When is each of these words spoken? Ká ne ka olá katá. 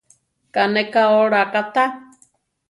Ká 0.53 0.63
ne 0.73 0.83
ka 0.93 1.03
olá 1.21 1.43
katá. 1.53 1.83